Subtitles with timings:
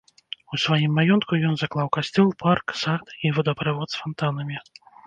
[0.55, 4.57] У сваім маёнтку ён заклаў касцёл, парк, сад і водаправод з фантанамі.